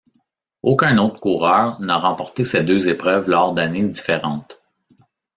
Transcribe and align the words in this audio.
Aucun 0.63 0.97
autre 0.97 1.19
coureur 1.19 1.79
n'a 1.79 1.95
remporté 1.95 2.43
ces 2.43 2.63
deux 2.63 2.89
épreuves 2.89 3.29
lors 3.29 3.53
d'années 3.53 3.83
différentes. 3.85 4.59